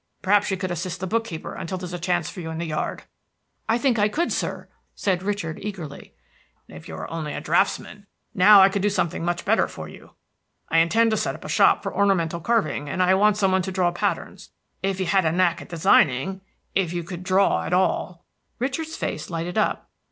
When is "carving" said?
12.39-12.89